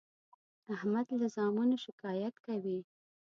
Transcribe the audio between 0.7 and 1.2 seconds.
احمد